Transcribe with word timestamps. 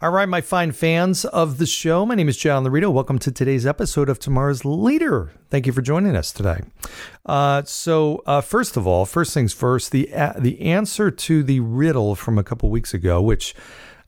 All 0.00 0.10
right, 0.10 0.28
my 0.28 0.40
fine 0.40 0.70
fans 0.70 1.24
of 1.24 1.58
the 1.58 1.66
show, 1.66 2.06
my 2.06 2.14
name 2.14 2.28
is 2.28 2.36
John 2.36 2.64
Laurito. 2.64 2.88
Welcome 2.88 3.18
to 3.18 3.32
today's 3.32 3.66
episode 3.66 4.08
of 4.08 4.20
Tomorrow's 4.20 4.64
Leader. 4.64 5.32
Thank 5.50 5.66
you 5.66 5.72
for 5.72 5.82
joining 5.82 6.14
us 6.14 6.30
today. 6.30 6.60
Uh, 7.26 7.64
so, 7.64 8.22
uh, 8.24 8.40
first 8.40 8.76
of 8.76 8.86
all, 8.86 9.06
first 9.06 9.34
things 9.34 9.52
first, 9.52 9.90
the 9.90 10.14
uh, 10.14 10.34
the 10.38 10.60
answer 10.60 11.10
to 11.10 11.42
the 11.42 11.58
riddle 11.58 12.14
from 12.14 12.38
a 12.38 12.44
couple 12.44 12.70
weeks 12.70 12.94
ago, 12.94 13.20
which 13.20 13.56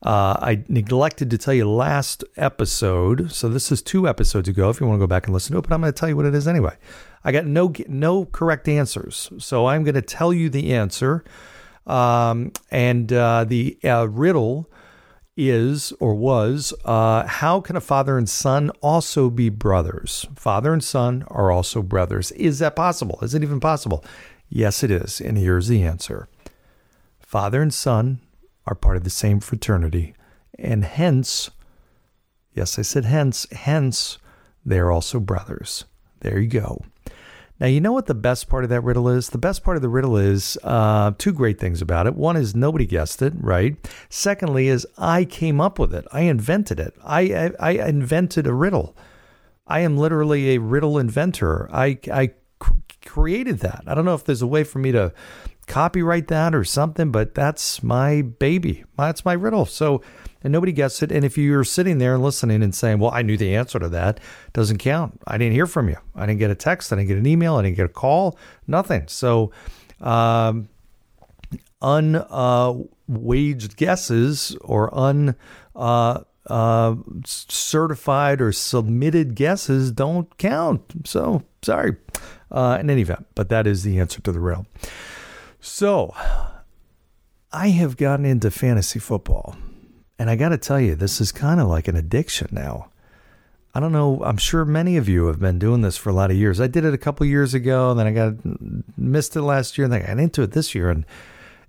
uh, 0.04 0.36
I 0.40 0.62
neglected 0.68 1.28
to 1.30 1.38
tell 1.38 1.54
you 1.54 1.68
last 1.68 2.22
episode. 2.36 3.32
So 3.32 3.48
this 3.48 3.72
is 3.72 3.82
two 3.82 4.06
episodes 4.06 4.48
ago. 4.48 4.70
If 4.70 4.80
you 4.80 4.86
want 4.86 5.00
to 5.00 5.02
go 5.02 5.08
back 5.08 5.26
and 5.26 5.34
listen 5.34 5.54
to 5.54 5.58
it, 5.58 5.62
but 5.62 5.74
I'm 5.74 5.80
going 5.80 5.92
to 5.92 5.98
tell 5.98 6.08
you 6.08 6.14
what 6.14 6.24
it 6.24 6.36
is 6.36 6.46
anyway. 6.46 6.76
I 7.24 7.32
got 7.32 7.46
no 7.46 7.72
no 7.88 8.26
correct 8.26 8.68
answers, 8.68 9.28
so 9.38 9.66
I'm 9.66 9.82
going 9.82 9.96
to 9.96 10.02
tell 10.02 10.32
you 10.32 10.50
the 10.50 10.72
answer, 10.72 11.24
um, 11.88 12.52
and 12.70 13.12
uh, 13.12 13.42
the 13.42 13.76
uh, 13.82 14.06
riddle 14.08 14.70
is 15.48 15.92
or 16.00 16.14
was 16.14 16.74
uh, 16.84 17.26
how 17.26 17.60
can 17.60 17.76
a 17.76 17.80
father 17.80 18.18
and 18.18 18.28
son 18.28 18.70
also 18.80 19.30
be 19.30 19.48
brothers? 19.48 20.26
Father 20.36 20.72
and 20.72 20.84
son 20.84 21.24
are 21.28 21.50
also 21.50 21.82
brothers. 21.82 22.30
Is 22.32 22.58
that 22.58 22.76
possible? 22.76 23.18
Is 23.22 23.34
it 23.34 23.42
even 23.42 23.60
possible? 23.60 24.04
Yes, 24.48 24.82
it 24.82 24.90
is. 24.90 25.20
And 25.20 25.38
here's 25.38 25.68
the 25.68 25.82
answer 25.82 26.28
Father 27.20 27.62
and 27.62 27.72
son 27.72 28.20
are 28.66 28.74
part 28.74 28.96
of 28.96 29.04
the 29.04 29.10
same 29.10 29.40
fraternity, 29.40 30.14
and 30.58 30.84
hence, 30.84 31.50
yes, 32.52 32.78
I 32.78 32.82
said 32.82 33.04
hence, 33.04 33.46
hence, 33.52 34.18
they're 34.64 34.90
also 34.90 35.20
brothers. 35.20 35.84
There 36.20 36.38
you 36.38 36.48
go. 36.48 36.84
Now, 37.60 37.66
you 37.66 37.80
know 37.80 37.92
what 37.92 38.06
the 38.06 38.14
best 38.14 38.48
part 38.48 38.64
of 38.64 38.70
that 38.70 38.80
riddle 38.80 39.08
is? 39.08 39.28
The 39.28 39.38
best 39.38 39.62
part 39.62 39.76
of 39.76 39.82
the 39.82 39.88
riddle 39.90 40.16
is 40.16 40.56
uh, 40.64 41.12
two 41.18 41.32
great 41.32 41.60
things 41.60 41.82
about 41.82 42.06
it. 42.06 42.16
One 42.16 42.36
is 42.36 42.54
nobody 42.54 42.86
guessed 42.86 43.20
it, 43.20 43.34
right? 43.36 43.76
Secondly, 44.08 44.68
is 44.68 44.86
I 44.96 45.26
came 45.26 45.60
up 45.60 45.78
with 45.78 45.94
it. 45.94 46.06
I 46.10 46.22
invented 46.22 46.80
it. 46.80 46.94
I, 47.04 47.34
I, 47.34 47.52
I 47.60 47.70
invented 47.86 48.46
a 48.46 48.54
riddle. 48.54 48.96
I 49.66 49.80
am 49.80 49.98
literally 49.98 50.54
a 50.54 50.58
riddle 50.58 50.98
inventor. 50.98 51.68
I, 51.70 51.98
I 52.10 52.30
created 53.04 53.58
that. 53.58 53.84
I 53.86 53.94
don't 53.94 54.06
know 54.06 54.14
if 54.14 54.24
there's 54.24 54.42
a 54.42 54.46
way 54.46 54.64
for 54.64 54.78
me 54.78 54.90
to 54.92 55.12
copyright 55.66 56.28
that 56.28 56.54
or 56.54 56.64
something, 56.64 57.12
but 57.12 57.34
that's 57.34 57.82
my 57.82 58.22
baby. 58.22 58.84
That's 58.96 59.24
my 59.24 59.34
riddle. 59.34 59.66
So, 59.66 60.00
and 60.42 60.52
nobody 60.52 60.72
gets 60.72 61.02
it. 61.02 61.12
And 61.12 61.24
if 61.24 61.36
you're 61.36 61.64
sitting 61.64 61.98
there 61.98 62.14
and 62.14 62.22
listening 62.22 62.62
and 62.62 62.74
saying, 62.74 62.98
well, 62.98 63.10
I 63.12 63.22
knew 63.22 63.36
the 63.36 63.54
answer 63.54 63.78
to 63.78 63.88
that, 63.90 64.20
doesn't 64.52 64.78
count. 64.78 65.20
I 65.26 65.38
didn't 65.38 65.54
hear 65.54 65.66
from 65.66 65.88
you. 65.88 65.96
I 66.14 66.26
didn't 66.26 66.38
get 66.38 66.50
a 66.50 66.54
text. 66.54 66.92
I 66.92 66.96
didn't 66.96 67.08
get 67.08 67.18
an 67.18 67.26
email. 67.26 67.56
I 67.56 67.62
didn't 67.62 67.76
get 67.76 67.86
a 67.86 67.90
call. 67.90 68.38
Nothing. 68.66 69.04
So, 69.08 69.52
um, 70.00 70.68
unwaged 71.82 73.70
uh, 73.70 73.74
guesses 73.76 74.56
or 74.60 74.96
un 74.96 75.34
uh, 75.76 76.20
uh, 76.46 76.94
certified 77.24 78.40
or 78.40 78.52
submitted 78.52 79.34
guesses 79.34 79.92
don't 79.92 80.36
count. 80.38 81.06
So 81.06 81.42
sorry. 81.62 81.96
Uh, 82.50 82.78
in 82.80 82.90
any 82.90 83.02
event, 83.02 83.26
but 83.36 83.48
that 83.48 83.64
is 83.64 83.84
the 83.84 84.00
answer 84.00 84.20
to 84.20 84.32
the 84.32 84.40
riddle. 84.40 84.66
So, 85.60 86.12
I 87.52 87.68
have 87.68 87.96
gotten 87.96 88.26
into 88.26 88.50
fantasy 88.50 88.98
football. 88.98 89.56
And 90.20 90.28
I 90.28 90.36
got 90.36 90.50
to 90.50 90.58
tell 90.58 90.78
you, 90.78 90.94
this 90.94 91.18
is 91.18 91.32
kind 91.32 91.60
of 91.60 91.68
like 91.68 91.88
an 91.88 91.96
addiction 91.96 92.48
now. 92.52 92.90
I 93.72 93.80
don't 93.80 93.90
know. 93.90 94.22
I'm 94.22 94.36
sure 94.36 94.66
many 94.66 94.98
of 94.98 95.08
you 95.08 95.28
have 95.28 95.40
been 95.40 95.58
doing 95.58 95.80
this 95.80 95.96
for 95.96 96.10
a 96.10 96.12
lot 96.12 96.30
of 96.30 96.36
years. 96.36 96.60
I 96.60 96.66
did 96.66 96.84
it 96.84 96.92
a 96.92 96.98
couple 96.98 97.24
years 97.24 97.54
ago, 97.54 97.94
then 97.94 98.06
I 98.06 98.10
got 98.10 98.32
mm, 98.34 98.82
missed 98.98 99.34
it 99.34 99.40
last 99.40 99.78
year, 99.78 99.86
and 99.86 99.94
then 99.94 100.02
I 100.02 100.06
got 100.08 100.18
into 100.18 100.42
it 100.42 100.52
this 100.52 100.74
year. 100.74 100.90
And 100.90 101.06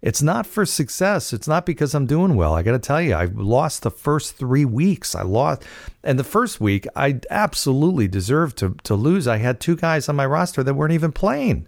it's 0.01 0.21
not 0.21 0.45
for 0.45 0.65
success. 0.65 1.31
It's 1.31 1.47
not 1.47 1.65
because 1.65 1.95
I'm 1.95 2.05
doing 2.05 2.35
well. 2.35 2.53
I 2.53 2.61
got 2.61 2.73
to 2.73 2.79
tell 2.79 3.01
you, 3.01 3.13
I 3.13 3.29
lost 3.33 3.83
the 3.83 3.89
first 3.89 4.35
three 4.35 4.65
weeks. 4.65 5.15
I 5.15 5.21
lost, 5.21 5.63
and 6.03 6.19
the 6.19 6.25
first 6.25 6.59
week 6.59 6.85
I 6.93 7.21
absolutely 7.29 8.09
deserved 8.09 8.57
to 8.57 8.75
to 8.83 8.95
lose. 8.95 9.29
I 9.29 9.37
had 9.37 9.61
two 9.61 9.77
guys 9.77 10.09
on 10.09 10.17
my 10.17 10.25
roster 10.25 10.61
that 10.61 10.73
weren't 10.73 10.91
even 10.91 11.13
playing. 11.13 11.67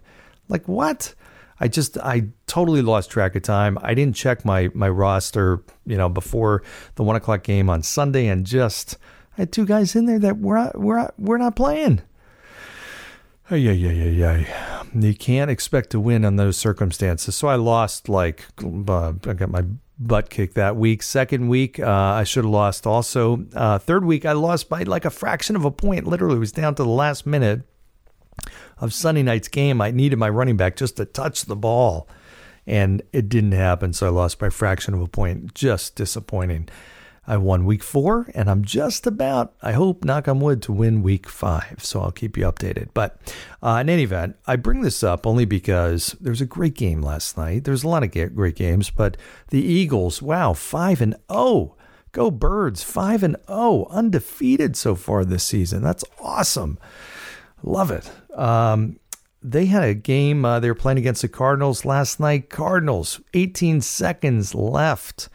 Like 0.50 0.68
what? 0.68 1.14
I 1.60 1.68
just 1.68 1.98
I 1.98 2.28
totally 2.46 2.82
lost 2.82 3.10
track 3.10 3.36
of 3.36 3.42
time. 3.42 3.78
I 3.82 3.94
didn't 3.94 4.16
check 4.16 4.44
my 4.44 4.70
my 4.74 4.88
roster, 4.88 5.62
you 5.86 5.96
know, 5.96 6.08
before 6.08 6.62
the 6.96 7.02
one 7.02 7.16
o'clock 7.16 7.42
game 7.42 7.70
on 7.70 7.82
Sunday, 7.82 8.26
and 8.26 8.44
just 8.44 8.96
I 9.36 9.42
had 9.42 9.52
two 9.52 9.66
guys 9.66 9.94
in 9.94 10.06
there 10.06 10.18
that 10.18 10.38
were 10.38 10.72
we're 10.74 11.10
we're 11.18 11.38
not 11.38 11.56
playing. 11.56 12.02
Yeah, 13.50 13.72
yeah, 13.72 13.90
yeah, 13.90 14.36
yeah. 14.36 14.82
You 14.94 15.14
can't 15.14 15.50
expect 15.50 15.90
to 15.90 16.00
win 16.00 16.24
on 16.24 16.36
those 16.36 16.56
circumstances. 16.56 17.36
So 17.36 17.48
I 17.48 17.56
lost 17.56 18.08
like 18.08 18.46
uh, 18.62 19.12
I 19.26 19.32
got 19.34 19.50
my 19.50 19.64
butt 19.98 20.30
kicked 20.30 20.54
that 20.54 20.76
week. 20.76 21.02
Second 21.02 21.48
week, 21.48 21.78
uh, 21.78 21.90
I 21.90 22.24
should 22.24 22.44
have 22.44 22.52
lost 22.52 22.86
also. 22.86 23.44
Uh, 23.54 23.78
third 23.78 24.04
week, 24.04 24.24
I 24.24 24.32
lost 24.32 24.68
by 24.68 24.82
like 24.82 25.04
a 25.04 25.10
fraction 25.10 25.56
of 25.56 25.64
a 25.64 25.70
point. 25.70 26.06
Literally, 26.06 26.36
it 26.36 26.40
was 26.40 26.52
down 26.52 26.74
to 26.76 26.82
the 26.84 26.88
last 26.88 27.26
minute 27.26 27.62
of 28.84 28.92
Sunday 28.92 29.22
night's 29.22 29.48
game, 29.48 29.80
I 29.80 29.90
needed 29.90 30.18
my 30.18 30.28
running 30.28 30.56
back 30.56 30.76
just 30.76 30.98
to 30.98 31.04
touch 31.04 31.46
the 31.46 31.56
ball. 31.56 32.06
And 32.66 33.02
it 33.12 33.28
didn't 33.28 33.52
happen. 33.52 33.92
So 33.92 34.06
I 34.06 34.10
lost 34.10 34.38
by 34.38 34.46
a 34.48 34.50
fraction 34.50 34.94
of 34.94 35.00
a 35.00 35.08
point. 35.08 35.54
Just 35.54 35.96
disappointing. 35.96 36.68
I 37.26 37.38
won 37.38 37.64
week 37.64 37.82
four, 37.82 38.30
and 38.34 38.50
I'm 38.50 38.64
just 38.64 39.06
about, 39.06 39.54
I 39.62 39.72
hope, 39.72 40.04
knock 40.04 40.28
on 40.28 40.40
wood, 40.40 40.60
to 40.62 40.72
win 40.72 41.02
week 41.02 41.26
five. 41.26 41.76
So 41.78 42.02
I'll 42.02 42.10
keep 42.10 42.36
you 42.36 42.44
updated. 42.44 42.88
But 42.92 43.18
uh, 43.62 43.78
in 43.80 43.88
any 43.88 44.02
event, 44.02 44.36
I 44.46 44.56
bring 44.56 44.82
this 44.82 45.02
up 45.02 45.26
only 45.26 45.46
because 45.46 46.14
there 46.20 46.32
was 46.32 46.42
a 46.42 46.46
great 46.46 46.74
game 46.74 47.00
last 47.00 47.38
night. 47.38 47.64
There's 47.64 47.82
a 47.82 47.88
lot 47.88 48.02
of 48.02 48.10
great 48.34 48.56
games, 48.56 48.90
but 48.90 49.16
the 49.48 49.62
Eagles, 49.62 50.20
wow, 50.20 50.52
5 50.52 51.00
and 51.00 51.16
0. 51.32 51.76
Go 52.12 52.30
Birds, 52.30 52.82
5 52.82 53.22
and 53.22 53.36
0, 53.48 53.86
undefeated 53.90 54.76
so 54.76 54.94
far 54.94 55.24
this 55.24 55.44
season. 55.44 55.82
That's 55.82 56.04
awesome. 56.20 56.78
Love 57.64 57.90
it. 57.90 58.10
Um, 58.38 59.00
they 59.42 59.66
had 59.66 59.84
a 59.84 59.94
game. 59.94 60.44
Uh, 60.44 60.60
they 60.60 60.68
were 60.68 60.74
playing 60.74 60.98
against 60.98 61.22
the 61.22 61.28
Cardinals 61.28 61.84
last 61.84 62.20
night. 62.20 62.50
Cardinals, 62.50 63.20
18 63.32 63.80
seconds 63.80 64.54
left 64.54 65.30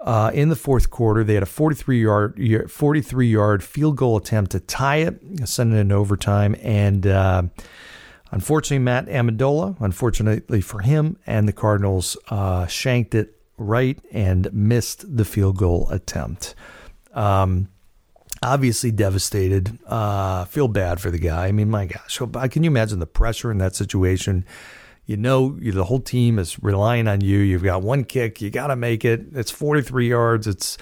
uh, 0.00 0.30
in 0.32 0.48
the 0.48 0.56
fourth 0.56 0.88
quarter. 0.88 1.22
They 1.22 1.34
had 1.34 1.42
a 1.42 1.46
43 1.46 2.02
yard 2.02 2.70
43 2.70 3.28
yard 3.28 3.62
field 3.62 3.96
goal 3.96 4.16
attempt 4.16 4.52
to 4.52 4.60
tie 4.60 4.96
it, 4.96 5.20
send 5.46 5.74
it 5.74 5.78
in 5.78 5.92
overtime, 5.92 6.56
and 6.62 7.06
uh, 7.06 7.42
unfortunately, 8.30 8.78
Matt 8.78 9.06
Ammendola, 9.06 9.76
unfortunately 9.80 10.62
for 10.62 10.80
him, 10.80 11.18
and 11.26 11.46
the 11.46 11.52
Cardinals 11.52 12.16
uh, 12.30 12.66
shanked 12.66 13.14
it 13.14 13.34
right 13.58 13.98
and 14.12 14.52
missed 14.52 15.16
the 15.16 15.26
field 15.26 15.58
goal 15.58 15.90
attempt. 15.90 16.54
Um, 17.12 17.68
obviously 18.48 18.90
devastated. 18.90 19.78
Uh, 19.86 20.44
feel 20.46 20.68
bad 20.68 21.00
for 21.00 21.10
the 21.10 21.18
guy. 21.18 21.46
I 21.46 21.52
mean, 21.52 21.70
my 21.70 21.86
gosh, 21.86 22.18
can 22.50 22.64
you 22.64 22.70
imagine 22.70 22.98
the 22.98 23.06
pressure 23.06 23.50
in 23.50 23.58
that 23.58 23.74
situation? 23.74 24.44
You 25.06 25.16
know, 25.16 25.50
the 25.50 25.84
whole 25.84 26.00
team 26.00 26.38
is 26.38 26.62
relying 26.62 27.08
on 27.08 27.20
you. 27.20 27.38
You've 27.38 27.62
got 27.62 27.82
one 27.82 28.04
kick. 28.04 28.40
You 28.40 28.50
got 28.50 28.68
to 28.68 28.76
make 28.76 29.04
it. 29.04 29.26
It's 29.34 29.50
43 29.50 30.08
yards. 30.08 30.46
It's 30.46 30.78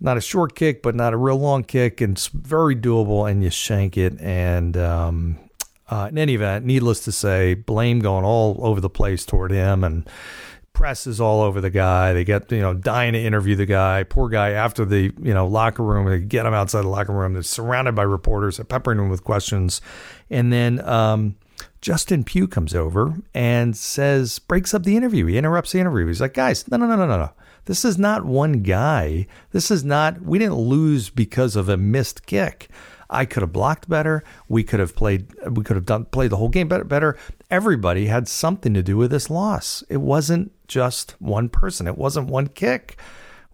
not 0.00 0.16
a 0.16 0.20
short 0.20 0.54
kick, 0.54 0.82
but 0.82 0.94
not 0.94 1.12
a 1.12 1.16
real 1.16 1.38
long 1.38 1.64
kick, 1.64 2.00
and 2.00 2.16
it's 2.16 2.28
very 2.28 2.76
doable. 2.76 3.30
And 3.30 3.42
you 3.42 3.50
shank 3.50 3.96
it. 3.96 4.20
And 4.20 4.76
um, 4.76 5.38
uh, 5.88 6.08
in 6.10 6.18
any 6.18 6.34
event, 6.34 6.64
needless 6.64 7.00
to 7.00 7.12
say, 7.12 7.54
blame 7.54 8.00
going 8.00 8.24
all 8.24 8.58
over 8.60 8.80
the 8.80 8.90
place 8.90 9.24
toward 9.24 9.50
him. 9.50 9.84
And 9.84 10.08
press 10.78 11.08
is 11.08 11.20
all 11.20 11.42
over 11.42 11.60
the 11.60 11.70
guy. 11.70 12.12
They 12.12 12.22
get, 12.22 12.52
you 12.52 12.60
know, 12.60 12.72
dying 12.72 13.12
to 13.14 13.18
interview 13.20 13.56
the 13.56 13.66
guy. 13.66 14.04
Poor 14.04 14.28
guy 14.28 14.50
after 14.50 14.84
the, 14.84 15.12
you 15.20 15.34
know, 15.34 15.44
locker 15.44 15.82
room. 15.82 16.06
They 16.06 16.20
get 16.20 16.46
him 16.46 16.54
outside 16.54 16.82
the 16.82 16.88
locker 16.88 17.12
room. 17.12 17.32
They're 17.32 17.42
surrounded 17.42 17.96
by 17.96 18.04
reporters. 18.04 18.58
They're 18.58 18.64
peppering 18.64 19.00
him 19.00 19.08
with 19.08 19.24
questions. 19.24 19.80
And 20.30 20.52
then 20.52 20.80
um, 20.88 21.34
Justin 21.80 22.22
Pugh 22.22 22.46
comes 22.46 22.76
over 22.76 23.16
and 23.34 23.76
says, 23.76 24.38
breaks 24.38 24.72
up 24.72 24.84
the 24.84 24.96
interview. 24.96 25.26
He 25.26 25.36
interrupts 25.36 25.72
the 25.72 25.80
interview. 25.80 26.06
He's 26.06 26.20
like, 26.20 26.34
guys, 26.34 26.68
no, 26.70 26.76
no, 26.76 26.86
no, 26.86 26.94
no, 26.94 27.06
no, 27.06 27.18
no. 27.18 27.30
This 27.64 27.84
is 27.84 27.98
not 27.98 28.24
one 28.24 28.62
guy. 28.62 29.26
This 29.50 29.72
is 29.72 29.84
not, 29.84 30.22
we 30.22 30.38
didn't 30.38 30.54
lose 30.54 31.10
because 31.10 31.56
of 31.56 31.68
a 31.68 31.76
missed 31.76 32.24
kick. 32.24 32.68
I 33.10 33.24
could 33.24 33.42
have 33.42 33.52
blocked 33.52 33.88
better. 33.88 34.22
We 34.48 34.62
could 34.62 34.78
have 34.78 34.94
played. 34.94 35.34
We 35.50 35.64
could 35.64 35.76
have 35.76 35.86
done 35.86 36.04
played 36.04 36.30
the 36.30 36.36
whole 36.36 36.50
game 36.50 36.68
better. 36.68 36.84
Better. 36.84 37.16
Everybody 37.50 38.06
had 38.06 38.28
something 38.28 38.74
to 38.74 38.82
do 38.82 38.96
with 38.96 39.10
this 39.10 39.30
loss. 39.30 39.82
It 39.88 39.96
wasn't 39.96 40.52
just 40.68 41.16
one 41.18 41.48
person. 41.48 41.86
It 41.86 41.98
wasn't 41.98 42.28
one 42.28 42.48
kick. 42.48 42.98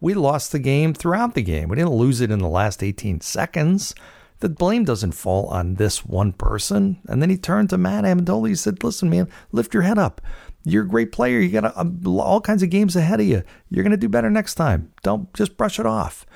We 0.00 0.12
lost 0.12 0.52
the 0.52 0.58
game 0.58 0.92
throughout 0.92 1.34
the 1.34 1.42
game. 1.42 1.68
We 1.68 1.76
didn't 1.76 1.92
lose 1.92 2.20
it 2.20 2.30
in 2.30 2.40
the 2.40 2.48
last 2.48 2.82
18 2.82 3.20
seconds. 3.22 3.94
The 4.40 4.48
blame 4.50 4.84
doesn't 4.84 5.12
fall 5.12 5.46
on 5.46 5.76
this 5.76 6.04
one 6.04 6.32
person. 6.32 6.98
And 7.06 7.22
then 7.22 7.30
he 7.30 7.38
turned 7.38 7.70
to 7.70 7.78
Matt 7.78 8.04
Ammendola. 8.04 8.48
He 8.48 8.54
said, 8.54 8.84
Listen, 8.84 9.08
man, 9.08 9.30
lift 9.52 9.72
your 9.72 9.84
head 9.84 9.96
up. 9.96 10.20
You're 10.64 10.84
a 10.84 10.88
great 10.88 11.12
player. 11.12 11.38
You 11.38 11.48
got 11.48 11.64
a, 11.64 11.80
a, 11.80 12.18
all 12.18 12.40
kinds 12.40 12.62
of 12.62 12.70
games 12.70 12.96
ahead 12.96 13.20
of 13.20 13.26
you. 13.26 13.42
You're 13.70 13.84
going 13.84 13.92
to 13.92 13.96
do 13.96 14.08
better 14.08 14.30
next 14.30 14.56
time. 14.56 14.92
Don't 15.02 15.32
just 15.32 15.56
brush 15.56 15.78
it 15.78 15.86
off. 15.86 16.26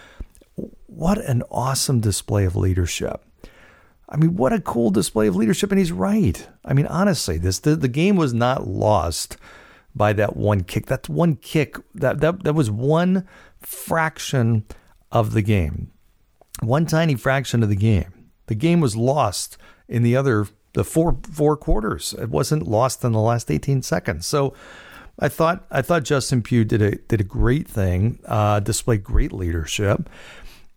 What 0.86 1.19
an 1.19 1.42
awesome 1.50 2.00
display 2.00 2.44
of 2.44 2.56
leadership. 2.56 3.22
I 4.08 4.16
mean, 4.16 4.36
what 4.36 4.52
a 4.52 4.60
cool 4.60 4.90
display 4.90 5.26
of 5.26 5.36
leadership. 5.36 5.70
And 5.70 5.78
he's 5.78 5.92
right. 5.92 6.48
I 6.64 6.72
mean, 6.72 6.86
honestly, 6.86 7.36
this 7.36 7.58
the, 7.58 7.76
the 7.76 7.88
game 7.88 8.16
was 8.16 8.32
not 8.32 8.66
lost 8.66 9.36
by 9.99 10.12
that 10.15 10.37
one 10.37 10.62
kick. 10.62 10.87
That's 10.87 11.09
one 11.09 11.37
kick. 11.37 11.77
That, 11.95 12.21
that 12.21 12.45
that 12.45 12.55
was 12.55 12.71
one 12.71 13.27
fraction 13.61 14.65
of 15.12 15.33
the 15.33 15.43
game. 15.43 15.91
One 16.61 16.87
tiny 16.87 17.17
fraction 17.17 17.62
of 17.62 17.69
the 17.69 17.77
game. 17.77 18.31
The 18.47 18.55
game 18.55 18.81
was 18.81 18.97
lost 18.97 19.59
in 19.89 20.03
the 20.03 20.17
other 20.17 20.47
the 20.73 20.85
four 20.85 21.19
four 21.31 21.56
quarters. 21.56 22.15
It 22.19 22.31
wasn't 22.31 22.67
lost 22.67 23.05
in 23.05 23.12
the 23.12 23.21
last 23.21 23.50
18 23.50 23.83
seconds. 23.83 24.27
So 24.27 24.55
I 25.19 25.29
thought 25.29 25.67
I 25.71 25.83
thought 25.83 26.05
Justin 26.05 26.43
Pugh 26.43 26.65
did 26.65 26.83
a 26.83 26.97
did 26.97 27.21
a 27.21 27.25
great 27.25 27.69
thing, 27.69 28.21
uh, 28.27 28.61
displayed 28.61 29.03
great 29.03 29.33
leadership. 29.33 30.09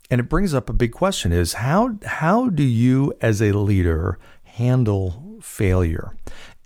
And 0.10 0.20
it 0.20 0.28
brings 0.28 0.54
up 0.54 0.70
a 0.70 0.74
big 0.74 0.92
question 0.92 1.32
is 1.32 1.54
how 1.54 1.98
how 2.06 2.50
do 2.50 2.64
you 2.64 3.14
as 3.22 3.42
a 3.42 3.52
leader 3.54 4.20
handle 4.44 5.40
failure? 5.42 6.16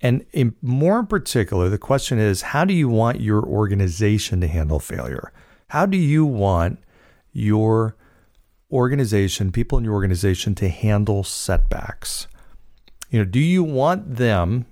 And 0.02 0.26
in, 0.34 0.56
more 0.62 1.00
in 1.00 1.08
particular, 1.08 1.70
the 1.70 1.78
question 1.78 2.20
is 2.20 2.42
how 2.42 2.66
do 2.66 2.74
you 2.74 2.90
want 2.90 3.22
your 3.22 3.44
organization 3.44 4.42
to 4.42 4.48
handle 4.48 4.80
failure? 4.80 5.32
How 5.70 5.86
do 5.86 5.98
you 5.98 6.26
want 6.26 6.80
your 7.32 7.96
organization, 8.72 9.52
people 9.52 9.78
in 9.78 9.84
your 9.84 9.94
organization 9.94 10.54
to 10.56 10.70
handle 10.70 11.24
setbacks? 11.24 12.28
You 13.10 13.20
know, 13.20 13.26
do 13.26 13.40
you 13.40 13.64
want 13.64 14.16
them 14.16 14.66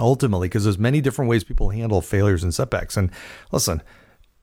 ultimately 0.00 0.48
because 0.48 0.64
there's 0.64 0.78
many 0.78 1.00
different 1.00 1.28
ways 1.28 1.44
people 1.44 1.70
handle 1.70 2.00
failures 2.00 2.42
and 2.42 2.54
setbacks 2.54 2.96
and 2.96 3.10
listen, 3.52 3.82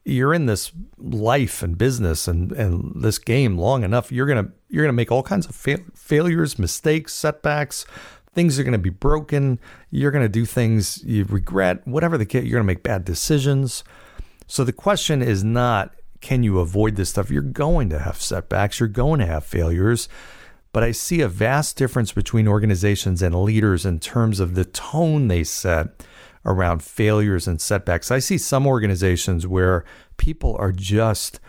you're 0.06 0.34
in 0.34 0.46
this 0.46 0.72
life 0.98 1.62
and 1.62 1.78
business 1.78 2.28
and, 2.28 2.52
and 2.54 3.04
this 3.04 3.18
game 3.18 3.58
long 3.58 3.84
enough, 3.84 4.12
you're 4.12 4.26
gonna 4.26 4.50
you're 4.70 4.84
gonna 4.84 4.94
make 4.94 5.12
all 5.12 5.24
kinds 5.24 5.46
of 5.46 5.56
fa- 5.56 5.84
failures, 5.96 6.58
mistakes, 6.58 7.14
setbacks. 7.14 7.86
Things 8.34 8.60
are 8.60 8.64
gonna 8.64 8.78
be 8.78 8.90
broken. 8.90 9.60
You're 9.90 10.12
gonna 10.12 10.30
do 10.30 10.46
things 10.46 11.04
you 11.04 11.26
regret. 11.26 11.88
Whatever 11.88 12.18
the 12.18 12.26
case, 12.26 12.46
you're 12.46 12.60
gonna 12.60 12.68
make 12.68 12.84
bad 12.84 13.06
decisions. 13.06 13.84
So 14.48 14.64
the 14.64 14.74
question 14.74 15.22
is 15.22 15.44
not 15.44 15.94
can 16.22 16.44
you 16.44 16.60
avoid 16.60 16.96
this 16.96 17.10
stuff? 17.10 17.32
You're 17.32 17.42
going 17.42 17.90
to 17.90 18.00
have 18.00 18.22
setbacks. 18.22 18.80
You're 18.80 18.90
going 18.90 19.20
to 19.20 19.26
have 19.26 19.46
failures. 19.46 20.10
But 20.72 20.84
I 20.84 20.92
see 20.92 21.22
a 21.22 21.28
vast 21.28 21.78
difference 21.78 22.12
between 22.12 22.48
organizations 22.48 23.22
and 23.22 23.44
leaders 23.44 23.86
in 23.86 24.00
terms 24.00 24.40
of 24.40 24.56
the 24.56 24.66
tone 24.66 25.28
they 25.28 25.44
set 25.44 26.06
around 26.46 26.84
failures 26.84 27.48
and 27.48 27.60
setbacks. 27.60 28.12
I 28.12 28.20
see 28.20 28.38
some 28.38 28.68
organizations 28.68 29.48
where 29.48 29.84
people 30.18 30.56
are 30.60 30.72
just 30.72 31.40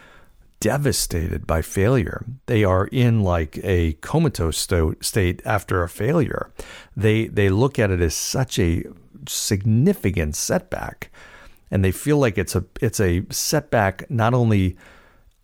devastated 0.60 1.46
by 1.46 1.62
failure. 1.62 2.24
They 2.46 2.64
are 2.64 2.86
in 2.86 3.22
like 3.22 3.58
a 3.64 3.94
comatose 3.94 4.68
state 5.00 5.42
after 5.44 5.82
a 5.82 5.88
failure. 5.88 6.52
They 6.96 7.26
they 7.26 7.48
look 7.48 7.78
at 7.78 7.90
it 7.90 8.00
as 8.00 8.14
such 8.14 8.58
a 8.58 8.84
significant 9.26 10.36
setback 10.36 11.10
and 11.70 11.84
they 11.84 11.92
feel 11.92 12.18
like 12.18 12.36
it's 12.36 12.54
a 12.54 12.64
it's 12.80 13.00
a 13.00 13.24
setback 13.30 14.10
not 14.10 14.34
only 14.34 14.76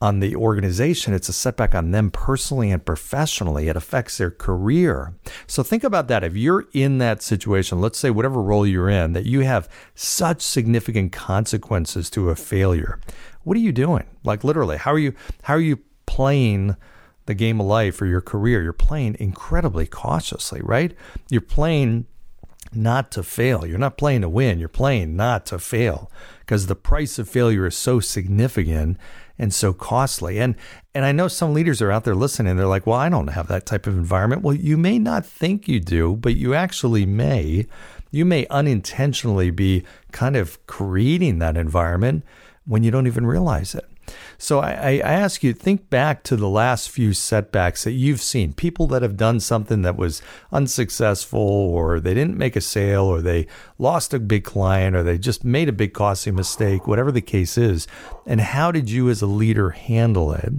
on 0.00 0.20
the 0.20 0.36
organization, 0.36 1.14
it's 1.14 1.28
a 1.28 1.32
setback 1.32 1.74
on 1.74 1.90
them 1.90 2.10
personally 2.10 2.70
and 2.70 2.84
professionally. 2.84 3.68
It 3.68 3.76
affects 3.76 4.18
their 4.18 4.30
career. 4.30 5.14
So 5.46 5.62
think 5.62 5.84
about 5.84 6.08
that. 6.08 6.22
If 6.22 6.36
you're 6.36 6.66
in 6.72 6.98
that 6.98 7.22
situation, 7.22 7.80
let's 7.80 7.98
say 7.98 8.10
whatever 8.10 8.42
role 8.42 8.66
you're 8.66 8.90
in, 8.90 9.14
that 9.14 9.24
you 9.24 9.40
have 9.40 9.70
such 9.94 10.42
significant 10.42 11.12
consequences 11.12 12.10
to 12.10 12.28
a 12.28 12.36
failure, 12.36 13.00
what 13.42 13.56
are 13.56 13.60
you 13.60 13.72
doing? 13.72 14.04
Like 14.22 14.44
literally, 14.44 14.76
how 14.76 14.92
are 14.92 14.98
you 14.98 15.14
how 15.44 15.54
are 15.54 15.60
you 15.60 15.78
playing 16.04 16.76
the 17.24 17.34
game 17.34 17.58
of 17.58 17.66
life 17.66 18.02
or 18.02 18.06
your 18.06 18.20
career? 18.20 18.62
You're 18.62 18.74
playing 18.74 19.16
incredibly 19.18 19.86
cautiously, 19.86 20.60
right? 20.62 20.94
You're 21.30 21.40
playing 21.40 22.06
not 22.72 23.10
to 23.12 23.22
fail. 23.22 23.64
You're 23.64 23.78
not 23.78 23.96
playing 23.96 24.20
to 24.22 24.28
win. 24.28 24.58
You're 24.58 24.68
playing 24.68 25.16
not 25.16 25.46
to 25.46 25.58
fail 25.58 26.10
because 26.40 26.66
the 26.66 26.76
price 26.76 27.18
of 27.18 27.28
failure 27.28 27.66
is 27.66 27.76
so 27.76 28.00
significant 28.00 28.98
and 29.38 29.52
so 29.52 29.72
costly. 29.72 30.38
And 30.38 30.54
and 30.94 31.04
I 31.04 31.12
know 31.12 31.28
some 31.28 31.52
leaders 31.52 31.82
are 31.82 31.90
out 31.90 32.04
there 32.04 32.14
listening. 32.14 32.56
They're 32.56 32.66
like, 32.66 32.86
"Well, 32.86 32.98
I 32.98 33.08
don't 33.08 33.28
have 33.28 33.48
that 33.48 33.66
type 33.66 33.86
of 33.86 33.96
environment." 33.96 34.42
Well, 34.42 34.54
you 34.54 34.76
may 34.76 34.98
not 34.98 35.26
think 35.26 35.68
you 35.68 35.80
do, 35.80 36.16
but 36.16 36.36
you 36.36 36.54
actually 36.54 37.06
may. 37.06 37.66
You 38.10 38.24
may 38.24 38.46
unintentionally 38.48 39.50
be 39.50 39.84
kind 40.12 40.36
of 40.36 40.64
creating 40.66 41.38
that 41.40 41.56
environment 41.56 42.24
when 42.64 42.82
you 42.82 42.90
don't 42.90 43.06
even 43.06 43.26
realize 43.26 43.74
it. 43.74 43.86
So 44.38 44.60
I, 44.60 44.70
I 44.70 45.12
ask 45.12 45.42
you, 45.42 45.52
think 45.52 45.90
back 45.90 46.22
to 46.24 46.36
the 46.36 46.48
last 46.48 46.90
few 46.90 47.12
setbacks 47.12 47.84
that 47.84 47.92
you've 47.92 48.20
seen. 48.20 48.52
People 48.52 48.86
that 48.88 49.02
have 49.02 49.16
done 49.16 49.40
something 49.40 49.82
that 49.82 49.96
was 49.96 50.22
unsuccessful, 50.52 51.40
or 51.40 52.00
they 52.00 52.14
didn't 52.14 52.36
make 52.36 52.56
a 52.56 52.60
sale, 52.60 53.04
or 53.04 53.20
they 53.20 53.46
lost 53.78 54.14
a 54.14 54.18
big 54.18 54.44
client, 54.44 54.94
or 54.94 55.02
they 55.02 55.18
just 55.18 55.44
made 55.44 55.68
a 55.68 55.72
big 55.72 55.94
costly 55.94 56.32
mistake, 56.32 56.86
whatever 56.86 57.10
the 57.10 57.20
case 57.20 57.56
is. 57.56 57.86
And 58.26 58.40
how 58.40 58.70
did 58.72 58.90
you 58.90 59.08
as 59.08 59.22
a 59.22 59.26
leader 59.26 59.70
handle 59.70 60.32
it? 60.32 60.52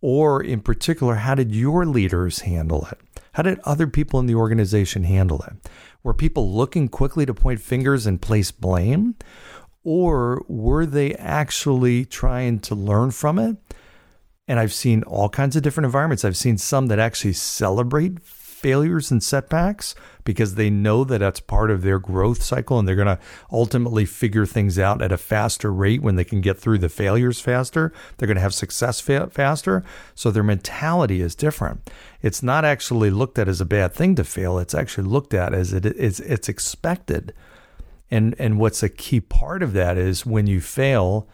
Or 0.00 0.42
in 0.42 0.60
particular, 0.60 1.16
how 1.16 1.34
did 1.34 1.54
your 1.54 1.84
leaders 1.84 2.40
handle 2.40 2.86
it? 2.90 2.98
How 3.32 3.42
did 3.42 3.60
other 3.60 3.86
people 3.86 4.20
in 4.20 4.26
the 4.26 4.34
organization 4.34 5.04
handle 5.04 5.42
it? 5.42 5.54
Were 6.02 6.14
people 6.14 6.52
looking 6.52 6.88
quickly 6.88 7.26
to 7.26 7.34
point 7.34 7.60
fingers 7.60 8.06
and 8.06 8.20
place 8.20 8.50
blame? 8.50 9.16
Or 9.88 10.44
were 10.48 10.84
they 10.84 11.14
actually 11.14 12.04
trying 12.04 12.58
to 12.58 12.74
learn 12.74 13.10
from 13.10 13.38
it? 13.38 13.56
And 14.46 14.60
I've 14.60 14.74
seen 14.74 15.02
all 15.04 15.30
kinds 15.30 15.56
of 15.56 15.62
different 15.62 15.86
environments. 15.86 16.26
I've 16.26 16.36
seen 16.36 16.58
some 16.58 16.88
that 16.88 16.98
actually 16.98 17.32
celebrate 17.32 18.20
failures 18.22 19.10
and 19.10 19.22
setbacks 19.22 19.94
because 20.24 20.56
they 20.56 20.68
know 20.68 21.04
that 21.04 21.20
that's 21.20 21.40
part 21.40 21.70
of 21.70 21.80
their 21.80 21.98
growth 21.98 22.42
cycle 22.42 22.78
and 22.78 22.86
they're 22.86 22.96
going 22.96 23.06
to 23.06 23.18
ultimately 23.50 24.04
figure 24.04 24.44
things 24.44 24.78
out 24.78 25.00
at 25.00 25.10
a 25.10 25.16
faster 25.16 25.72
rate 25.72 26.02
when 26.02 26.16
they 26.16 26.24
can 26.24 26.42
get 26.42 26.58
through 26.58 26.76
the 26.76 26.90
failures 26.90 27.40
faster. 27.40 27.90
They're 28.18 28.26
going 28.26 28.36
to 28.36 28.42
have 28.42 28.52
success 28.52 29.00
fa- 29.00 29.30
faster. 29.30 29.82
So 30.14 30.30
their 30.30 30.42
mentality 30.42 31.22
is 31.22 31.34
different. 31.34 31.88
It's 32.20 32.42
not 32.42 32.66
actually 32.66 33.08
looked 33.08 33.38
at 33.38 33.48
as 33.48 33.62
a 33.62 33.64
bad 33.64 33.94
thing 33.94 34.16
to 34.16 34.24
fail, 34.24 34.58
it's 34.58 34.74
actually 34.74 35.08
looked 35.08 35.32
at 35.32 35.54
as 35.54 35.72
it 35.72 35.86
is 35.86 36.20
it's 36.20 36.50
expected 36.50 37.32
and 38.10 38.34
and 38.38 38.58
what's 38.58 38.82
a 38.82 38.88
key 38.88 39.20
part 39.20 39.62
of 39.62 39.72
that 39.74 39.98
is 39.98 40.24
when 40.24 40.46
you 40.46 40.60
fail 40.60 41.28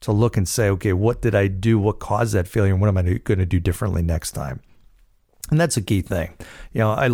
to 0.00 0.12
look 0.12 0.36
and 0.36 0.48
say, 0.48 0.68
okay, 0.70 0.92
what 0.92 1.20
did 1.20 1.34
I 1.34 1.48
do? 1.48 1.78
What 1.78 1.98
caused 1.98 2.34
that 2.34 2.46
failure? 2.46 2.72
And 2.72 2.80
what 2.80 2.88
am 2.88 2.98
I 2.98 3.02
going 3.02 3.38
to 3.38 3.46
do 3.46 3.58
differently 3.58 4.02
next 4.02 4.32
time? 4.32 4.60
And 5.50 5.58
that's 5.60 5.76
a 5.76 5.82
key 5.82 6.02
thing. 6.02 6.34
You 6.72 6.80
know, 6.80 6.90
I 6.90 7.08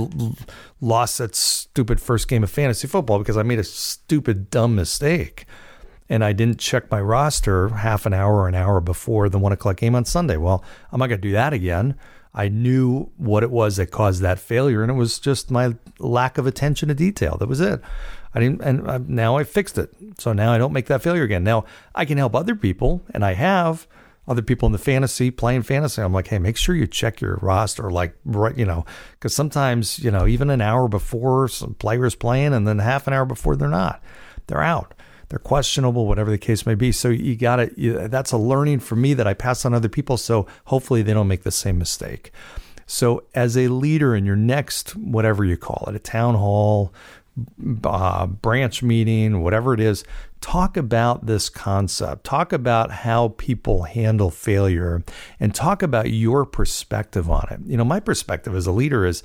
lost 0.80 1.18
that 1.18 1.34
stupid 1.34 2.00
first 2.00 2.28
game 2.28 2.42
of 2.42 2.50
fantasy 2.50 2.88
football 2.88 3.18
because 3.18 3.36
I 3.36 3.42
made 3.42 3.58
a 3.58 3.64
stupid, 3.64 4.50
dumb 4.50 4.74
mistake. 4.74 5.46
And 6.08 6.22
I 6.22 6.32
didn't 6.32 6.58
check 6.58 6.90
my 6.90 7.00
roster 7.00 7.68
half 7.68 8.04
an 8.04 8.12
hour 8.12 8.40
or 8.40 8.48
an 8.48 8.54
hour 8.54 8.80
before 8.80 9.30
the 9.30 9.38
one 9.38 9.52
o'clock 9.52 9.78
game 9.78 9.94
on 9.94 10.04
Sunday. 10.04 10.36
Well, 10.36 10.62
I'm 10.92 10.98
not 10.98 11.06
going 11.06 11.20
to 11.20 11.28
do 11.28 11.32
that 11.32 11.54
again. 11.54 11.94
I 12.34 12.48
knew 12.48 13.10
what 13.16 13.44
it 13.44 13.50
was 13.50 13.76
that 13.76 13.92
caused 13.92 14.20
that 14.22 14.40
failure, 14.40 14.82
and 14.82 14.90
it 14.90 14.94
was 14.94 15.20
just 15.20 15.50
my 15.50 15.76
lack 15.98 16.36
of 16.36 16.46
attention 16.46 16.88
to 16.88 16.94
detail. 16.94 17.36
That 17.38 17.48
was 17.48 17.60
it. 17.60 17.80
I 18.34 18.40
didn't, 18.40 18.60
and 18.62 19.08
now 19.08 19.36
I 19.36 19.44
fixed 19.44 19.78
it. 19.78 19.94
So 20.18 20.32
now 20.32 20.52
I 20.52 20.58
don't 20.58 20.72
make 20.72 20.86
that 20.86 21.02
failure 21.02 21.22
again. 21.22 21.44
Now 21.44 21.64
I 21.94 22.04
can 22.04 22.18
help 22.18 22.34
other 22.34 22.56
people, 22.56 23.02
and 23.14 23.24
I 23.24 23.34
have 23.34 23.86
other 24.26 24.42
people 24.42 24.66
in 24.66 24.72
the 24.72 24.78
fantasy 24.78 25.30
playing 25.30 25.62
fantasy. 25.62 26.02
I'm 26.02 26.12
like, 26.12 26.28
hey, 26.28 26.38
make 26.40 26.56
sure 26.56 26.74
you 26.74 26.88
check 26.88 27.20
your 27.20 27.36
roster, 27.36 27.90
like 27.90 28.16
right, 28.24 28.56
you 28.56 28.64
know, 28.64 28.84
because 29.12 29.34
sometimes 29.34 30.00
you 30.00 30.10
know 30.10 30.26
even 30.26 30.50
an 30.50 30.60
hour 30.60 30.88
before 30.88 31.46
some 31.46 31.74
players 31.74 32.16
playing, 32.16 32.52
and 32.52 32.66
then 32.66 32.80
half 32.80 33.06
an 33.06 33.12
hour 33.12 33.24
before 33.24 33.54
they're 33.54 33.68
not, 33.68 34.02
they're 34.48 34.62
out. 34.62 34.94
They're 35.34 35.40
questionable, 35.40 36.06
whatever 36.06 36.30
the 36.30 36.38
case 36.38 36.64
may 36.64 36.76
be. 36.76 36.92
So 36.92 37.08
you 37.08 37.34
got 37.34 37.56
to. 37.56 38.06
That's 38.06 38.30
a 38.30 38.36
learning 38.36 38.78
for 38.78 38.94
me 38.94 39.14
that 39.14 39.26
I 39.26 39.34
pass 39.34 39.64
on 39.64 39.74
other 39.74 39.88
people. 39.88 40.16
So 40.16 40.46
hopefully 40.66 41.02
they 41.02 41.12
don't 41.12 41.26
make 41.26 41.42
the 41.42 41.50
same 41.50 41.76
mistake. 41.76 42.30
So 42.86 43.24
as 43.34 43.56
a 43.56 43.66
leader 43.66 44.14
in 44.14 44.26
your 44.26 44.36
next 44.36 44.94
whatever 44.94 45.44
you 45.44 45.56
call 45.56 45.86
it, 45.88 45.96
a 45.96 45.98
town 45.98 46.36
hall, 46.36 46.94
uh, 47.82 48.28
branch 48.28 48.84
meeting, 48.84 49.42
whatever 49.42 49.74
it 49.74 49.80
is, 49.80 50.04
talk 50.40 50.76
about 50.76 51.26
this 51.26 51.48
concept. 51.48 52.22
Talk 52.22 52.52
about 52.52 52.92
how 52.92 53.34
people 53.36 53.82
handle 53.82 54.30
failure 54.30 55.02
and 55.40 55.52
talk 55.52 55.82
about 55.82 56.10
your 56.10 56.46
perspective 56.46 57.28
on 57.28 57.48
it. 57.50 57.58
You 57.66 57.76
know, 57.76 57.84
my 57.84 57.98
perspective 57.98 58.54
as 58.54 58.68
a 58.68 58.72
leader 58.72 59.04
is 59.04 59.24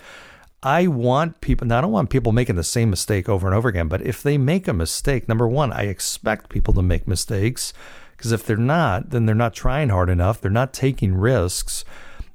I 0.62 0.88
want 0.88 1.40
people, 1.40 1.68
now 1.68 1.78
I 1.78 1.82
don't 1.82 1.92
want 1.92 2.10
people 2.10 2.34
making 2.34 2.58
the 2.58 2.64
same 2.64 2.90
mistake 2.90 3.30
over 3.30 3.48
and 3.48 3.56
over 3.56 3.70
again, 3.70 3.88
but 3.88 4.02
if 4.02 4.22
they 4.22 4.38
make 4.38 4.68
a 4.68 4.74
mistake, 4.74 5.30
number 5.30 5.48
one, 5.48 5.72
I 5.72 5.84
expect 5.84 6.50
people 6.50 6.74
to 6.74 6.82
make 6.82 7.08
mistakes 7.08 7.72
because 8.18 8.34
if 8.34 8.46
they're 8.46 8.58
not, 8.58 9.12
then 9.12 9.26
they're 9.26 9.36
not 9.36 9.54
trying 9.54 9.88
hard 9.88 10.10
enough. 10.10 10.42
They're 10.42 10.52
not 10.52 10.74
taking 10.74 11.16
risks. 11.16 11.86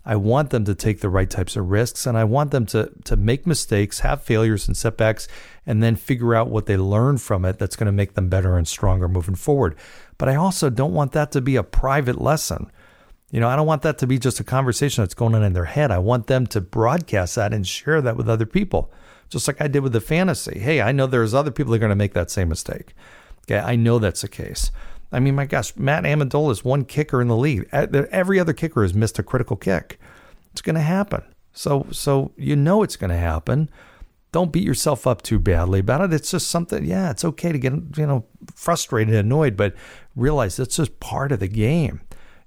I 0.07 0.17
want 0.17 0.51
them 0.51 0.65
to 0.65 0.75
take 0.75 1.01
the 1.01 1.11
right 1.11 1.29
types 1.29 1.57
of 1.57 1.71
risks 1.71 2.07
and 2.07 2.17
I 2.17 2.25
want 2.25 2.51
them 2.51 2.65
to, 2.67 2.91
to 3.05 3.17
make 3.17 3.47
mistakes, 3.47 4.01
have 4.01 4.23
failures 4.23 4.67
and 4.67 4.77
setbacks, 4.77 5.29
and 5.67 5.83
then 5.83 5.97
figure 5.97 6.35
out 6.35 6.49
what 6.49 6.65
they 6.65 6.79
learn 6.79 7.19
from 7.19 7.45
it 7.45 7.59
that's 7.59 7.77
going 7.77 7.87
to 7.87 7.93
make 7.93 8.15
them 8.15 8.31
better 8.31 8.57
and 8.57 8.67
stronger 8.67 9.09
moving 9.09 9.35
forward. 9.35 9.77
But 10.17 10.31
I 10.31 10.37
also 10.37 10.71
don't 10.71 10.95
want 10.95 11.13
that 11.13 11.31
to 11.33 11.43
be 11.43 11.57
a 11.57 11.63
private 11.63 12.21
lesson. 12.21 12.71
You 13.35 13.41
know, 13.41 13.49
I 13.49 13.57
don't 13.57 13.67
want 13.67 13.83
that 13.83 13.99
to 13.99 14.07
be 14.07 14.17
just 14.17 14.39
a 14.39 14.45
conversation 14.45 15.03
that's 15.03 15.13
going 15.13 15.35
on 15.35 15.43
in 15.43 15.55
their 15.55 15.65
head. 15.65 15.91
I 15.91 15.99
want 15.99 16.29
them 16.29 16.47
to 16.47 16.61
broadcast 16.61 17.35
that 17.35 17.53
and 17.53 17.67
share 17.67 18.01
that 18.01 18.17
with 18.17 18.29
other 18.29 18.47
people, 18.47 18.93
just 19.29 19.49
like 19.49 19.61
I 19.61 19.67
did 19.67 19.81
with 19.81 19.93
the 19.93 20.01
fantasy. 20.01 20.61
Hey, 20.61 20.81
I 20.81 20.93
know 20.93 21.09
there's 21.09 21.35
other 21.35 21.51
people 21.51 21.73
that 21.73 21.79
are 21.79 21.81
going 21.81 21.91
to 21.91 21.97
make 21.97 22.15
that 22.15 22.31
same 22.31 22.49
mistake. 22.49 22.95
Okay, 23.43 23.59
I 23.59 23.75
know 23.75 23.99
that's 23.99 24.21
the 24.21 24.29
case. 24.29 24.71
I 25.11 25.19
mean, 25.19 25.35
my 25.35 25.47
gosh, 25.47 25.75
Matt 25.75 26.05
Ammendola 26.05 26.53
is 26.53 26.65
one 26.65 26.85
kicker 26.85 27.21
in 27.21 27.27
the 27.27 27.37
league. 27.37 27.69
Every 27.73 28.39
other 28.39 28.53
kicker 28.53 28.83
has 28.83 28.95
missed 28.95 29.19
a 29.19 29.25
critical 29.25 29.57
kick. 29.57 29.99
It's 30.53 30.63
going 30.63 30.77
to 30.77 30.81
happen. 30.81 31.25
So, 31.53 31.89
so 31.91 32.31
you 32.37 32.55
know 32.55 32.85
it's 32.85 32.97
going 32.97 33.11
to 33.11 33.17
happen. 33.17 33.69
Don't 34.31 34.53
beat 34.53 34.63
yourself 34.63 35.09
up 35.09 35.23
too 35.23 35.41
badly 35.41 35.81
about 35.81 36.03
it. 36.03 36.15
It's 36.15 36.31
just 36.31 36.47
something. 36.47 36.85
Yeah, 36.85 37.11
it's 37.11 37.25
okay 37.25 37.51
to 37.51 37.59
get 37.59 37.73
you 37.97 38.07
know 38.07 38.27
frustrated, 38.55 39.13
and 39.13 39.27
annoyed, 39.27 39.57
but 39.57 39.75
realize 40.15 40.61
it's 40.61 40.77
just 40.77 41.01
part 41.01 41.33
of 41.33 41.41
the 41.41 41.49
game. 41.49 42.01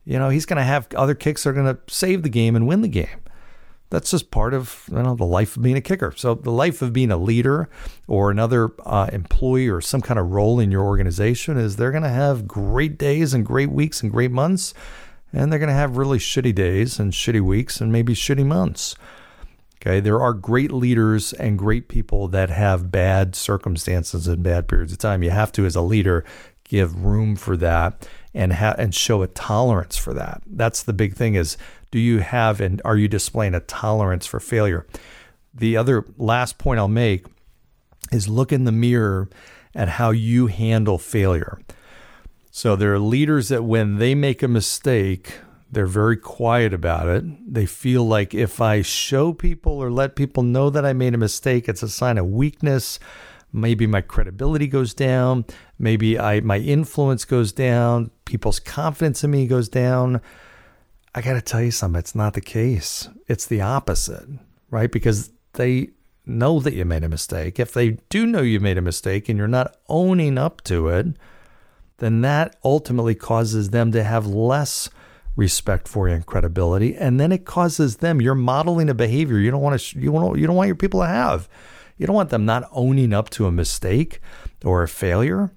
You 0.08 0.18
know, 0.18 0.30
he's 0.30 0.46
going 0.46 0.58
to 0.58 0.64
have 0.64 0.88
other 0.96 1.14
kicks 1.14 1.44
that 1.44 1.50
are 1.50 1.54
going 1.54 1.66
to 1.66 1.80
save 1.94 2.24
the 2.24 2.30
game 2.30 2.56
and 2.56 2.66
win 2.66 2.80
the 2.80 2.88
game. 2.88 3.20
That's 3.90 4.10
just 4.10 4.32
part 4.32 4.54
of 4.54 4.86
you 4.90 5.02
know 5.02 5.16
the 5.16 5.26
life 5.26 5.58
of 5.58 5.64
being 5.64 5.76
a 5.76 5.82
kicker. 5.82 6.14
So 6.16 6.34
the 6.34 6.52
life 6.52 6.82
of 6.82 6.94
being 6.94 7.12
a 7.12 7.18
leader 7.18 7.70
or 8.08 8.32
another 8.32 8.72
uh, 8.86 9.10
employee 9.12 9.68
or 9.68 9.82
some 9.82 10.02
kind 10.02 10.18
of 10.18 10.32
role 10.32 10.60
in 10.60 10.72
your 10.72 10.84
organization 10.84 11.58
is 11.58 11.76
they're 11.76 11.92
going 11.92 12.04
to 12.04 12.10
have 12.10 12.48
great 12.48 12.98
days 12.98 13.34
and 13.34 13.46
great 13.46 13.70
weeks 13.70 14.02
and 14.02 14.12
great 14.12 14.32
months, 14.32 14.74
and 15.34 15.52
they're 15.52 15.60
going 15.60 15.68
to 15.68 15.74
have 15.74 15.98
really 15.98 16.20
shitty 16.20 16.56
days 16.56 17.00
and 17.00 17.12
shitty 17.12 17.42
weeks 17.42 17.82
and 17.82 17.92
maybe 17.92 18.14
shitty 18.14 18.46
months. 18.46 18.96
Okay, 19.82 20.00
there 20.00 20.22
are 20.22 20.34
great 20.34 20.72
leaders 20.72 21.34
and 21.34 21.60
great 21.60 21.88
people 21.88 22.28
that 22.30 22.50
have 22.50 22.92
bad 22.92 23.36
circumstances 23.36 24.28
and 24.28 24.42
bad 24.42 24.68
periods 24.68 24.92
of 24.92 25.00
time. 25.00 25.22
You 25.22 25.32
have 25.32 25.52
to, 25.54 25.66
as 25.66 25.76
a 25.76 25.82
leader, 25.82 26.26
give 26.66 27.06
room 27.06 27.36
for 27.36 27.56
that 27.58 28.08
and 28.38 28.54
ha- 28.54 28.76
and 28.78 28.94
show 28.94 29.24
a 29.24 29.28
tolerance 29.28 29.98
for 29.98 30.14
that. 30.14 30.44
That's 30.46 30.84
the 30.84 30.94
big 30.94 31.16
thing 31.16 31.34
is 31.34 31.58
do 31.90 32.00
you 32.00 32.20
have 32.20 32.62
and 32.62 32.82
are 32.86 32.96
you 32.96 33.08
displaying 33.08 33.56
a 33.56 33.60
tolerance 33.60 34.28
for 34.28 34.40
failure? 34.40 34.86
The 35.54 35.76
other 35.76 36.06
last 36.18 36.60
point 36.60 36.80
I'll 36.80 36.88
make 36.88 37.26
is 38.12 38.30
look 38.30 38.54
in 38.54 38.66
the 38.66 38.72
mirror 38.72 39.28
at 39.74 39.90
how 39.90 40.12
you 40.12 40.48
handle 40.48 41.00
failure. 41.00 41.60
So 42.52 42.76
there 42.76 42.94
are 42.94 43.00
leaders 43.00 43.50
that 43.50 43.64
when 43.64 43.98
they 43.98 44.14
make 44.14 44.44
a 44.44 44.48
mistake, 44.48 45.40
they're 45.72 45.88
very 45.88 46.18
quiet 46.18 46.74
about 46.74 47.08
it. 47.08 47.24
They 47.52 47.66
feel 47.66 48.08
like 48.08 48.36
if 48.36 48.62
I 48.62 48.84
show 48.84 49.34
people 49.34 49.74
or 49.74 49.90
let 49.90 50.16
people 50.16 50.44
know 50.44 50.70
that 50.70 50.86
I 50.86 50.94
made 50.94 51.16
a 51.16 51.18
mistake, 51.18 51.68
it's 51.68 51.84
a 51.84 51.90
sign 51.90 52.20
of 52.20 52.28
weakness 52.28 53.00
maybe 53.54 53.88
my 53.88 54.02
credibility 54.02 54.68
goes 54.68 54.94
down 54.94 55.46
maybe 55.80 56.18
i 56.18 56.40
my 56.42 56.58
influence 56.58 57.26
goes 57.26 57.52
down 57.52 58.12
people's 58.26 58.60
confidence 58.60 59.24
in 59.24 59.32
me 59.32 59.48
goes 59.48 59.70
down. 59.70 60.22
I 61.16 61.22
got 61.22 61.34
to 61.34 61.42
tell 61.42 61.62
you 61.62 61.72
something 61.72 61.98
it's 61.98 62.14
not 62.14 62.34
the 62.34 62.42
case. 62.42 63.10
It's 63.28 63.46
the 63.46 63.62
opposite 63.62 64.28
right? 64.70 64.92
Because 64.92 65.32
they 65.54 65.90
know 66.26 66.60
that 66.60 66.74
you 66.74 66.84
made 66.84 67.06
a 67.06 67.10
mistake. 67.10 67.58
If 67.58 67.72
they 67.72 67.92
do 68.10 68.26
know 68.26 68.42
you 68.42 68.60
made 68.60 68.78
a 68.78 68.82
mistake 68.82 69.30
and 69.30 69.38
you're 69.38 69.48
not 69.48 69.78
owning 69.88 70.38
up 70.38 70.62
to 70.66 70.90
it 70.90 71.08
then 72.00 72.22
that 72.22 72.56
ultimately 72.64 73.16
causes 73.16 73.72
them 73.72 73.92
to 73.92 74.04
have 74.04 74.28
less 74.28 74.90
respect 75.36 75.88
for 75.88 76.08
you 76.08 76.16
and 76.16 76.26
credibility. 76.26 76.96
And 76.96 77.20
then 77.20 77.32
it 77.32 77.46
causes 77.46 77.98
them 77.98 78.22
you're 78.22 78.36
modeling 78.36 78.90
a 78.90 78.94
behavior 78.94 79.40
you 79.40 79.52
don't 79.52 79.62
want 79.62 79.80
to 79.80 80.00
you 80.00 80.12
want 80.12 80.38
you 80.38 80.48
don't 80.48 80.56
want 80.56 80.68
your 80.68 80.76
people 80.76 81.02
to 81.02 81.08
have. 81.08 81.48
You 81.98 82.06
don't 82.06 82.16
want 82.16 82.30
them 82.30 82.46
not 82.46 82.70
owning 82.72 83.14
up 83.14 83.30
to 83.32 83.48
a 83.48 83.52
mistake 83.52 84.20
or 84.64 84.84
a 84.84 84.88
failure. 84.88 85.52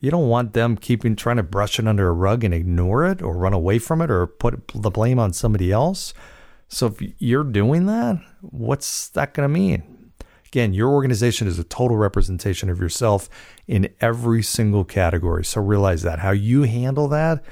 You 0.00 0.10
don't 0.10 0.28
want 0.28 0.54
them 0.54 0.76
keeping 0.76 1.14
trying 1.14 1.36
to 1.36 1.42
brush 1.42 1.78
it 1.78 1.86
under 1.86 2.08
a 2.08 2.12
rug 2.12 2.42
and 2.42 2.54
ignore 2.54 3.06
it 3.06 3.20
or 3.22 3.36
run 3.36 3.52
away 3.52 3.78
from 3.78 4.00
it 4.00 4.10
or 4.10 4.26
put 4.26 4.68
the 4.74 4.90
blame 4.90 5.18
on 5.18 5.32
somebody 5.34 5.70
else. 5.70 6.14
So 6.68 6.86
if 6.86 7.02
you're 7.18 7.44
doing 7.44 7.86
that, 7.86 8.20
what's 8.40 9.08
that 9.10 9.34
going 9.34 9.44
to 9.44 9.52
mean? 9.52 10.12
Again, 10.46 10.72
your 10.72 10.88
organization 10.88 11.46
is 11.46 11.58
a 11.58 11.64
total 11.64 11.96
representation 11.96 12.70
of 12.70 12.80
yourself 12.80 13.28
in 13.68 13.88
every 14.00 14.42
single 14.42 14.84
category. 14.84 15.44
So 15.44 15.60
realize 15.60 16.02
that 16.02 16.18
how 16.20 16.32
you 16.32 16.62
handle 16.62 17.06
that 17.08 17.44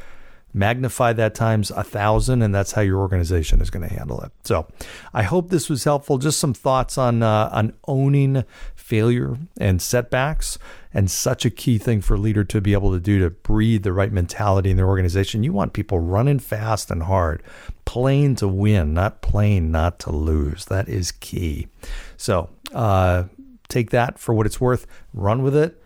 magnify 0.54 1.12
that 1.12 1.34
times 1.34 1.70
a 1.70 1.84
thousand, 1.84 2.42
and 2.42 2.54
that's 2.54 2.72
how 2.72 2.82
your 2.82 2.98
organization 2.98 3.60
is 3.60 3.70
going 3.70 3.86
to 3.86 3.94
handle 3.94 4.20
it. 4.20 4.32
So, 4.44 4.66
I 5.12 5.22
hope 5.22 5.50
this 5.50 5.68
was 5.68 5.84
helpful. 5.84 6.18
Just 6.18 6.40
some 6.40 6.54
thoughts 6.54 6.98
on 6.98 7.22
uh, 7.22 7.50
on 7.52 7.74
owning 7.86 8.44
failure 8.74 9.36
and 9.60 9.80
setbacks, 9.80 10.58
and 10.92 11.10
such 11.10 11.44
a 11.44 11.50
key 11.50 11.78
thing 11.78 12.00
for 12.00 12.14
a 12.14 12.18
leader 12.18 12.44
to 12.44 12.60
be 12.60 12.72
able 12.72 12.92
to 12.92 13.00
do 13.00 13.18
to 13.20 13.30
breed 13.30 13.82
the 13.82 13.92
right 13.92 14.12
mentality 14.12 14.70
in 14.70 14.76
their 14.76 14.88
organization. 14.88 15.42
You 15.42 15.52
want 15.52 15.72
people 15.72 15.98
running 15.98 16.38
fast 16.38 16.90
and 16.90 17.02
hard, 17.02 17.42
playing 17.84 18.36
to 18.36 18.48
win, 18.48 18.94
not 18.94 19.22
playing 19.22 19.70
not 19.70 19.98
to 20.00 20.12
lose. 20.12 20.64
That 20.66 20.88
is 20.88 21.12
key. 21.12 21.68
So, 22.16 22.50
uh, 22.72 23.24
take 23.68 23.90
that 23.90 24.18
for 24.18 24.34
what 24.34 24.46
it's 24.46 24.60
worth. 24.60 24.86
Run 25.12 25.42
with 25.42 25.54
it 25.54 25.80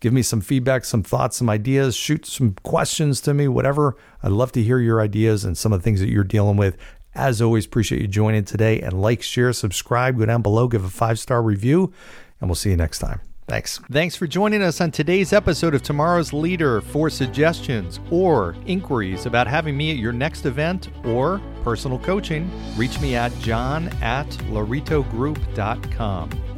give 0.00 0.12
me 0.12 0.22
some 0.22 0.40
feedback, 0.40 0.84
some 0.84 1.02
thoughts, 1.02 1.36
some 1.36 1.50
ideas, 1.50 1.96
shoot 1.96 2.26
some 2.26 2.54
questions 2.62 3.20
to 3.22 3.34
me, 3.34 3.48
whatever. 3.48 3.96
I'd 4.22 4.32
love 4.32 4.52
to 4.52 4.62
hear 4.62 4.78
your 4.78 5.00
ideas 5.00 5.44
and 5.44 5.56
some 5.56 5.72
of 5.72 5.80
the 5.80 5.84
things 5.84 6.00
that 6.00 6.10
you're 6.10 6.24
dealing 6.24 6.56
with. 6.56 6.76
As 7.14 7.42
always, 7.42 7.66
appreciate 7.66 8.00
you 8.00 8.06
joining 8.06 8.44
today 8.44 8.80
and 8.80 9.00
like, 9.00 9.22
share, 9.22 9.52
subscribe, 9.52 10.18
go 10.18 10.26
down 10.26 10.42
below, 10.42 10.68
give 10.68 10.84
a 10.84 10.90
five 10.90 11.18
star 11.18 11.42
review, 11.42 11.92
and 12.40 12.48
we'll 12.48 12.54
see 12.54 12.70
you 12.70 12.76
next 12.76 13.00
time. 13.00 13.20
Thanks. 13.48 13.78
Thanks 13.90 14.14
for 14.14 14.26
joining 14.26 14.62
us 14.62 14.82
on 14.82 14.90
today's 14.90 15.32
episode 15.32 15.74
of 15.74 15.82
Tomorrow's 15.82 16.34
Leader. 16.34 16.82
For 16.82 17.08
suggestions 17.08 17.98
or 18.10 18.54
inquiries 18.66 19.24
about 19.24 19.46
having 19.46 19.74
me 19.74 19.90
at 19.90 19.96
your 19.96 20.12
next 20.12 20.44
event 20.44 20.90
or 21.04 21.40
personal 21.64 21.98
coaching, 21.98 22.50
reach 22.76 23.00
me 23.00 23.16
at 23.16 23.36
john 23.38 23.88
at 24.02 24.28
lauritogroup.com. 24.50 26.57